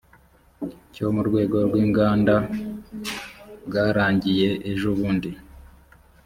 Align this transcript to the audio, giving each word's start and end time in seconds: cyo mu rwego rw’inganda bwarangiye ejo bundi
cyo 0.93 1.07
mu 1.15 1.21
rwego 1.27 1.55
rw’inganda 1.67 2.35
bwarangiye 3.67 4.49
ejo 4.71 4.87
bundi 4.97 5.29